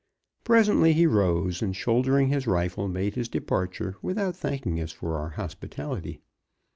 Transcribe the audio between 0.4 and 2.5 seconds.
Presently he rose, and shouldering his